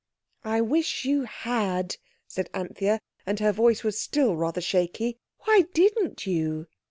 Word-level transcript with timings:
"I 0.45 0.61
wish 0.61 1.05
you 1.05 1.25
had," 1.25 1.97
said 2.27 2.49
Anthea, 2.55 2.99
and 3.27 3.39
her 3.39 3.51
voice 3.51 3.83
was 3.83 4.01
still 4.01 4.35
rather 4.35 4.59
shaky. 4.59 5.19
"Why 5.41 5.65
didn't 5.75 6.25
you?" 6.25 6.65